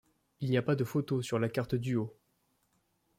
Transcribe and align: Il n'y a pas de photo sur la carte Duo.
Il 0.39 0.49
n'y 0.49 0.57
a 0.57 0.63
pas 0.63 0.75
de 0.75 0.83
photo 0.83 1.21
sur 1.21 1.37
la 1.37 1.47
carte 1.47 1.75
Duo. 1.75 2.11